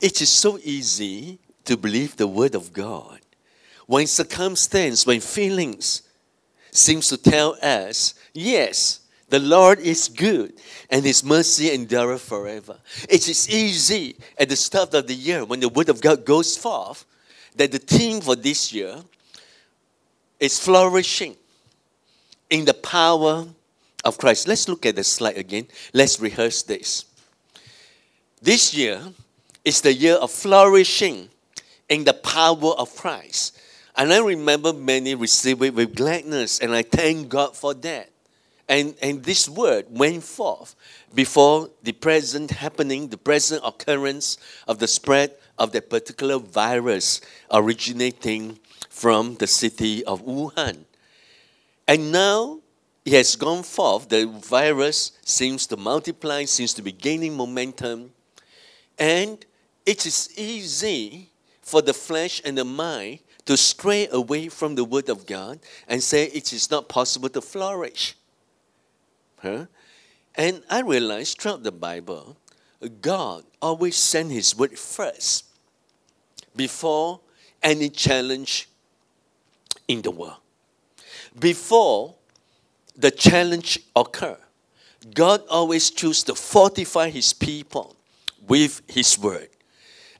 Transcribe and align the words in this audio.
it 0.00 0.20
is 0.22 0.30
so 0.30 0.58
easy 0.62 1.38
to 1.64 1.76
believe 1.76 2.16
the 2.16 2.26
word 2.26 2.54
of 2.54 2.72
God 2.72 3.20
when 3.90 4.06
circumstance, 4.06 5.04
when 5.04 5.18
feelings 5.18 6.02
seems 6.70 7.08
to 7.08 7.16
tell 7.16 7.56
us, 7.60 8.14
yes, 8.32 9.00
the 9.28 9.40
Lord 9.40 9.80
is 9.80 10.08
good 10.08 10.52
and 10.90 11.04
his 11.04 11.24
mercy 11.24 11.72
endureth 11.72 12.22
forever. 12.22 12.78
It 13.08 13.28
is 13.28 13.50
easy 13.50 14.14
at 14.38 14.48
the 14.48 14.54
start 14.54 14.94
of 14.94 15.08
the 15.08 15.14
year 15.14 15.44
when 15.44 15.58
the 15.58 15.68
word 15.68 15.88
of 15.88 16.00
God 16.00 16.24
goes 16.24 16.56
forth 16.56 17.04
that 17.56 17.72
the 17.72 17.80
theme 17.80 18.20
for 18.20 18.36
this 18.36 18.72
year 18.72 18.96
is 20.38 20.56
flourishing 20.56 21.34
in 22.48 22.64
the 22.64 22.74
power 22.74 23.46
of 24.04 24.18
Christ. 24.18 24.46
Let's 24.46 24.68
look 24.68 24.86
at 24.86 24.94
the 24.94 25.02
slide 25.04 25.36
again. 25.36 25.66
Let's 25.92 26.20
rehearse 26.20 26.62
this. 26.62 27.06
This 28.40 28.72
year 28.72 29.02
is 29.64 29.80
the 29.80 29.92
year 29.92 30.14
of 30.14 30.30
flourishing 30.30 31.28
in 31.88 32.04
the 32.04 32.14
power 32.14 32.72
of 32.78 32.94
Christ. 32.96 33.58
And 33.96 34.12
I 34.12 34.20
remember 34.20 34.72
many 34.72 35.14
received 35.14 35.62
it 35.62 35.74
with 35.74 35.94
gladness, 35.94 36.60
and 36.60 36.72
I 36.72 36.82
thank 36.82 37.28
God 37.28 37.56
for 37.56 37.74
that. 37.74 38.10
And, 38.68 38.94
and 39.02 39.22
this 39.24 39.48
word 39.48 39.86
went 39.90 40.22
forth 40.22 40.76
before 41.12 41.70
the 41.82 41.92
present 41.92 42.52
happening, 42.52 43.08
the 43.08 43.18
present 43.18 43.62
occurrence 43.64 44.38
of 44.68 44.78
the 44.78 44.86
spread 44.86 45.34
of 45.58 45.72
that 45.72 45.90
particular 45.90 46.38
virus 46.38 47.20
originating 47.50 48.60
from 48.88 49.34
the 49.34 49.48
city 49.48 50.04
of 50.04 50.24
Wuhan. 50.24 50.84
And 51.88 52.12
now 52.12 52.60
it 53.04 53.12
has 53.14 53.34
gone 53.34 53.64
forth. 53.64 54.08
The 54.08 54.26
virus 54.26 55.12
seems 55.24 55.66
to 55.66 55.76
multiply, 55.76 56.44
seems 56.44 56.72
to 56.74 56.82
be 56.82 56.92
gaining 56.92 57.36
momentum. 57.36 58.12
And 58.98 59.44
it 59.86 60.06
is 60.06 60.30
easy 60.36 61.30
for 61.60 61.82
the 61.82 61.94
flesh 61.94 62.40
and 62.44 62.58
the 62.58 62.64
mind 62.64 63.20
to 63.46 63.56
stray 63.56 64.08
away 64.10 64.48
from 64.48 64.74
the 64.74 64.84
Word 64.84 65.08
of 65.08 65.26
God 65.26 65.60
and 65.88 66.02
say 66.02 66.24
it 66.26 66.52
is 66.52 66.70
not 66.70 66.88
possible 66.88 67.28
to 67.30 67.40
flourish. 67.40 68.14
Huh? 69.38 69.66
And 70.34 70.62
I 70.70 70.80
realized 70.80 71.40
throughout 71.40 71.62
the 71.62 71.72
Bible, 71.72 72.36
God 73.00 73.44
always 73.60 73.96
sent 73.96 74.30
His 74.30 74.56
Word 74.56 74.78
first 74.78 75.46
before 76.54 77.20
any 77.62 77.88
challenge 77.88 78.68
in 79.88 80.02
the 80.02 80.10
world. 80.10 80.38
Before 81.38 82.14
the 82.96 83.10
challenge 83.10 83.80
occur, 83.94 84.38
God 85.14 85.42
always 85.48 85.90
chooses 85.90 86.24
to 86.24 86.34
fortify 86.34 87.10
His 87.10 87.32
people 87.32 87.96
with 88.46 88.82
His 88.88 89.18
Word. 89.18 89.48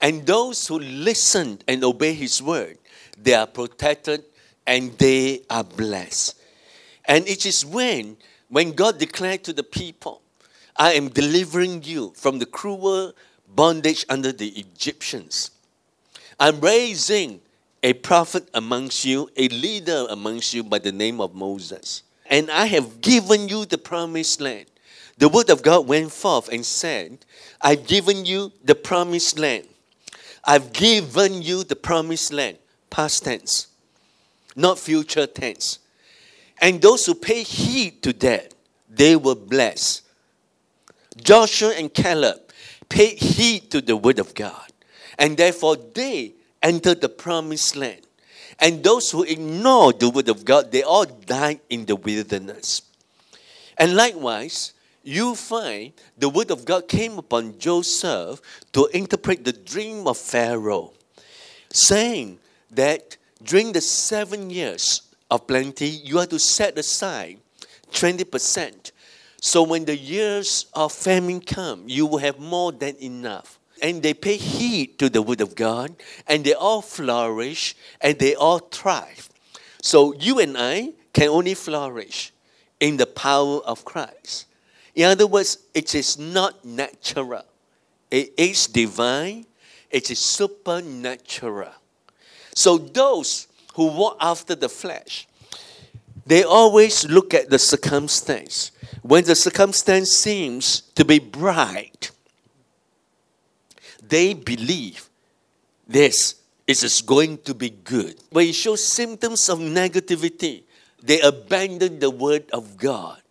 And 0.00 0.26
those 0.26 0.66
who 0.66 0.78
listen 0.78 1.60
and 1.66 1.82
obey 1.82 2.14
His 2.14 2.42
Word, 2.42 2.78
they 3.20 3.34
are 3.34 3.46
protected 3.46 4.24
and 4.66 4.92
they 4.98 5.42
are 5.50 5.64
blessed. 5.64 6.40
And 7.06 7.26
it 7.26 7.46
is 7.46 7.64
when, 7.64 8.16
when 8.48 8.72
God 8.72 8.98
declared 8.98 9.44
to 9.44 9.52
the 9.52 9.62
people, 9.62 10.22
I 10.76 10.92
am 10.92 11.08
delivering 11.08 11.82
you 11.82 12.12
from 12.14 12.38
the 12.38 12.46
cruel 12.46 13.12
bondage 13.48 14.04
under 14.08 14.30
the 14.30 14.48
Egyptians. 14.50 15.50
I'm 16.38 16.60
raising 16.60 17.40
a 17.82 17.94
prophet 17.94 18.48
amongst 18.54 19.04
you, 19.04 19.28
a 19.36 19.48
leader 19.48 20.06
amongst 20.10 20.54
you 20.54 20.62
by 20.62 20.78
the 20.78 20.92
name 20.92 21.20
of 21.20 21.34
Moses. 21.34 22.02
And 22.26 22.50
I 22.50 22.66
have 22.66 23.00
given 23.00 23.48
you 23.48 23.64
the 23.64 23.78
promised 23.78 24.40
land. 24.40 24.66
The 25.16 25.28
word 25.28 25.50
of 25.50 25.62
God 25.62 25.88
went 25.88 26.12
forth 26.12 26.48
and 26.48 26.64
said, 26.64 27.24
I've 27.60 27.86
given 27.86 28.24
you 28.24 28.52
the 28.62 28.74
promised 28.74 29.38
land. 29.38 29.66
I've 30.44 30.72
given 30.72 31.42
you 31.42 31.64
the 31.64 31.76
promised 31.76 32.32
land. 32.32 32.58
Past 32.90 33.24
tense, 33.24 33.66
not 34.56 34.78
future 34.78 35.26
tense. 35.26 35.78
And 36.60 36.80
those 36.80 37.04
who 37.06 37.14
pay 37.14 37.42
heed 37.42 38.02
to 38.02 38.12
that, 38.14 38.54
they 38.88 39.14
were 39.14 39.34
blessed. 39.34 40.02
Joshua 41.16 41.74
and 41.76 41.92
Caleb 41.92 42.40
paid 42.88 43.18
heed 43.18 43.70
to 43.70 43.80
the 43.80 43.96
word 43.96 44.18
of 44.18 44.34
God, 44.34 44.72
and 45.18 45.36
therefore 45.36 45.76
they 45.76 46.32
entered 46.62 47.00
the 47.00 47.08
promised 47.08 47.76
land. 47.76 48.00
And 48.58 48.82
those 48.82 49.10
who 49.10 49.22
ignored 49.22 50.00
the 50.00 50.08
word 50.08 50.28
of 50.28 50.44
God, 50.44 50.72
they 50.72 50.82
all 50.82 51.04
died 51.04 51.60
in 51.68 51.84
the 51.84 51.94
wilderness. 51.94 52.82
And 53.76 53.94
likewise, 53.94 54.72
you 55.08 55.34
find 55.34 55.92
the 56.18 56.28
word 56.28 56.50
of 56.50 56.66
God 56.66 56.86
came 56.86 57.16
upon 57.18 57.58
Joseph 57.58 58.42
to 58.72 58.86
interpret 58.92 59.42
the 59.42 59.54
dream 59.54 60.06
of 60.06 60.18
Pharaoh, 60.18 60.92
saying 61.72 62.38
that 62.70 63.16
during 63.42 63.72
the 63.72 63.80
seven 63.80 64.50
years 64.50 65.02
of 65.30 65.46
plenty, 65.46 65.88
you 65.88 66.18
are 66.18 66.26
to 66.26 66.38
set 66.38 66.76
aside 66.76 67.38
20%. 67.90 68.92
So 69.40 69.62
when 69.62 69.86
the 69.86 69.96
years 69.96 70.66
of 70.74 70.92
famine 70.92 71.40
come, 71.40 71.84
you 71.86 72.04
will 72.04 72.18
have 72.18 72.38
more 72.38 72.70
than 72.70 72.96
enough. 72.96 73.58
And 73.80 74.02
they 74.02 74.12
pay 74.12 74.36
heed 74.36 74.98
to 74.98 75.08
the 75.08 75.22
word 75.22 75.40
of 75.40 75.54
God, 75.54 75.94
and 76.26 76.44
they 76.44 76.52
all 76.52 76.82
flourish 76.82 77.76
and 78.00 78.18
they 78.18 78.34
all 78.34 78.58
thrive. 78.58 79.30
So 79.80 80.12
you 80.14 80.38
and 80.40 80.58
I 80.58 80.92
can 81.14 81.28
only 81.28 81.54
flourish 81.54 82.32
in 82.80 82.98
the 82.98 83.06
power 83.06 83.60
of 83.60 83.86
Christ. 83.86 84.44
In 84.98 85.04
other 85.04 85.28
words, 85.28 85.58
it 85.74 85.94
is 85.94 86.18
not 86.18 86.64
natural, 86.64 87.44
it 88.10 88.32
is 88.36 88.66
divine, 88.66 89.46
it 89.92 90.10
is 90.10 90.18
supernatural. 90.18 91.70
So 92.52 92.78
those 92.78 93.46
who 93.74 93.92
walk 93.92 94.16
after 94.20 94.56
the 94.56 94.68
flesh, 94.68 95.28
they 96.26 96.42
always 96.42 97.06
look 97.06 97.32
at 97.32 97.48
the 97.48 97.60
circumstance. 97.60 98.72
When 99.02 99.22
the 99.22 99.36
circumstance 99.36 100.10
seems 100.10 100.80
to 100.96 101.04
be 101.04 101.20
bright, 101.20 102.10
they 104.02 104.34
believe 104.34 105.08
this 105.86 106.42
is 106.66 107.02
going 107.02 107.38
to 107.42 107.54
be 107.54 107.70
good. 107.70 108.16
When 108.30 108.48
it 108.48 108.56
shows 108.56 108.84
symptoms 108.84 109.48
of 109.48 109.60
negativity, 109.60 110.64
they 111.00 111.20
abandon 111.20 112.00
the 112.00 112.10
word 112.10 112.50
of 112.50 112.76
God. 112.76 113.22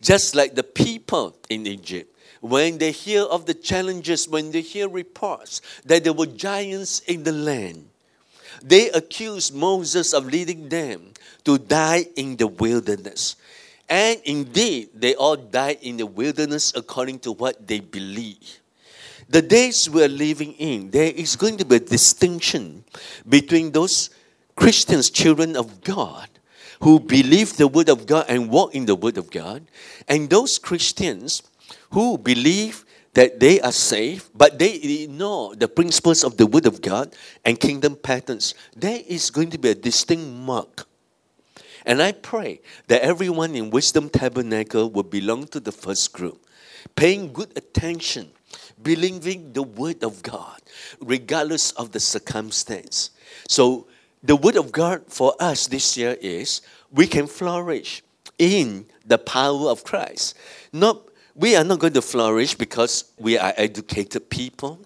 Just 0.00 0.34
like 0.34 0.54
the 0.54 0.62
people 0.62 1.36
in 1.48 1.66
Egypt. 1.66 2.12
When 2.40 2.78
they 2.78 2.92
hear 2.92 3.22
of 3.22 3.46
the 3.46 3.54
challenges, 3.54 4.28
when 4.28 4.52
they 4.52 4.60
hear 4.60 4.88
reports 4.88 5.62
that 5.84 6.04
there 6.04 6.12
were 6.12 6.26
giants 6.26 7.00
in 7.00 7.24
the 7.24 7.32
land, 7.32 7.88
they 8.62 8.90
accused 8.90 9.54
Moses 9.54 10.12
of 10.12 10.26
leading 10.26 10.68
them 10.68 11.12
to 11.44 11.58
die 11.58 12.06
in 12.16 12.36
the 12.36 12.46
wilderness. 12.46 13.36
And 13.88 14.20
indeed, 14.24 14.90
they 14.94 15.14
all 15.14 15.36
died 15.36 15.78
in 15.82 15.96
the 15.96 16.06
wilderness 16.06 16.72
according 16.74 17.20
to 17.20 17.32
what 17.32 17.66
they 17.66 17.80
believe. 17.80 18.60
The 19.28 19.42
days 19.42 19.88
we're 19.90 20.08
living 20.08 20.52
in, 20.54 20.90
there 20.90 21.12
is 21.12 21.36
going 21.36 21.56
to 21.58 21.64
be 21.64 21.76
a 21.76 21.80
distinction 21.80 22.84
between 23.28 23.72
those 23.72 24.10
Christians, 24.54 25.10
children 25.10 25.56
of 25.56 25.82
God, 25.82 26.28
who 26.82 27.00
believe 27.00 27.56
the 27.56 27.68
Word 27.68 27.88
of 27.88 28.06
God 28.06 28.26
and 28.28 28.50
walk 28.50 28.74
in 28.74 28.86
the 28.86 28.94
Word 28.94 29.18
of 29.18 29.30
God, 29.30 29.66
and 30.08 30.28
those 30.30 30.58
Christians 30.58 31.42
who 31.90 32.18
believe 32.18 32.84
that 33.14 33.40
they 33.40 33.58
are 33.62 33.72
safe, 33.72 34.28
but 34.34 34.58
they 34.58 34.74
ignore 34.74 35.56
the 35.56 35.68
principles 35.68 36.22
of 36.22 36.36
the 36.36 36.46
Word 36.46 36.66
of 36.66 36.82
God 36.82 37.14
and 37.46 37.58
kingdom 37.58 37.96
patterns. 37.96 38.54
There 38.76 39.00
is 39.06 39.30
going 39.30 39.48
to 39.50 39.58
be 39.58 39.70
a 39.70 39.74
distinct 39.74 40.26
mark. 40.26 40.86
And 41.86 42.02
I 42.02 42.12
pray 42.12 42.60
that 42.88 43.00
everyone 43.00 43.54
in 43.54 43.70
Wisdom 43.70 44.10
Tabernacle 44.10 44.90
will 44.90 45.04
belong 45.04 45.46
to 45.48 45.60
the 45.60 45.72
first 45.72 46.12
group, 46.12 46.44
paying 46.94 47.32
good 47.32 47.56
attention, 47.56 48.32
believing 48.82 49.54
the 49.54 49.62
Word 49.62 50.04
of 50.04 50.22
God, 50.22 50.60
regardless 51.00 51.70
of 51.72 51.92
the 51.92 52.00
circumstance. 52.00 53.10
So, 53.48 53.86
the 54.22 54.36
Word 54.36 54.56
of 54.56 54.72
God 54.72 55.04
for 55.08 55.34
us 55.40 55.66
this 55.66 55.96
year 55.96 56.16
is 56.20 56.60
we 56.90 57.06
can 57.06 57.26
flourish 57.26 58.02
in 58.38 58.86
the 59.04 59.18
power 59.18 59.70
of 59.70 59.84
Christ. 59.84 60.36
Not 60.72 61.02
we 61.34 61.54
are 61.54 61.64
not 61.64 61.80
going 61.80 61.92
to 61.92 62.02
flourish 62.02 62.54
because 62.54 63.12
we 63.18 63.36
are 63.36 63.52
educated 63.56 64.30
people. 64.30 64.80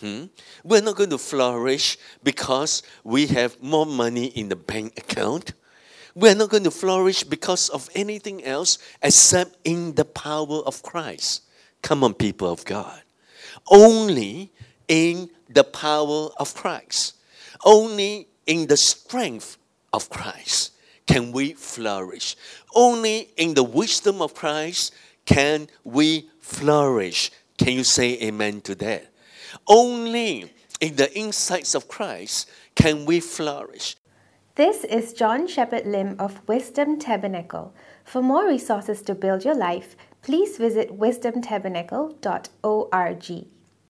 Hmm? 0.00 0.24
We're 0.64 0.82
not 0.82 0.96
going 0.96 1.10
to 1.10 1.18
flourish 1.18 1.96
because 2.24 2.82
we 3.04 3.28
have 3.28 3.62
more 3.62 3.86
money 3.86 4.26
in 4.26 4.48
the 4.48 4.56
bank 4.56 4.98
account. 4.98 5.52
We're 6.16 6.34
not 6.34 6.50
going 6.50 6.64
to 6.64 6.72
flourish 6.72 7.22
because 7.22 7.68
of 7.68 7.88
anything 7.94 8.42
else 8.42 8.78
except 9.00 9.56
in 9.62 9.94
the 9.94 10.04
power 10.04 10.58
of 10.66 10.82
Christ. 10.82 11.42
Come 11.80 12.02
on, 12.02 12.14
people 12.14 12.50
of 12.50 12.64
God. 12.64 13.00
Only 13.70 14.52
in 14.88 15.30
the 15.48 15.62
power 15.62 16.30
of 16.38 16.54
Christ. 16.54 17.14
Only 17.64 18.26
in 18.46 18.66
the 18.66 18.76
strength 18.76 19.56
of 19.92 20.10
Christ 20.10 20.72
can 21.06 21.30
we 21.32 21.52
flourish. 21.52 22.36
Only 22.74 23.30
in 23.36 23.54
the 23.54 23.62
wisdom 23.62 24.20
of 24.22 24.34
Christ 24.34 24.92
can 25.24 25.68
we 25.84 26.28
flourish? 26.40 27.30
Can 27.58 27.74
you 27.74 27.84
say 27.84 28.20
amen 28.22 28.62
to 28.62 28.74
that? 28.76 29.08
Only 29.66 30.50
in 30.80 30.96
the 30.96 31.14
insights 31.16 31.74
of 31.74 31.88
Christ 31.88 32.48
can 32.74 33.04
we 33.04 33.20
flourish. 33.20 33.96
This 34.54 34.84
is 34.84 35.12
John 35.12 35.46
Shepherd 35.46 35.86
Lim 35.86 36.16
of 36.18 36.46
Wisdom 36.48 36.98
Tabernacle. 36.98 37.74
For 38.04 38.20
more 38.20 38.46
resources 38.46 39.00
to 39.02 39.14
build 39.14 39.44
your 39.44 39.54
life, 39.54 39.96
please 40.22 40.58
visit 40.58 40.98
wisdomtabernacle.org. 40.98 43.61